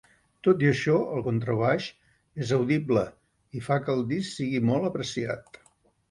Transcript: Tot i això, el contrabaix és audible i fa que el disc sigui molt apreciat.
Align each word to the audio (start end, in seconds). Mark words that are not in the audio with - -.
Tot 0.45 0.61
i 0.63 0.67
això, 0.67 0.93
el 1.17 1.19
contrabaix 1.25 1.89
és 2.45 2.53
audible 2.57 3.03
i 3.59 3.61
fa 3.67 3.77
que 3.83 3.93
el 3.97 4.01
disc 4.13 4.39
sigui 4.39 4.63
molt 4.71 4.89
apreciat. 4.89 5.61